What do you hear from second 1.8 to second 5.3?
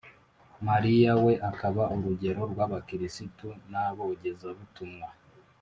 n’urugero rw’abakristu n’abogezabutumwa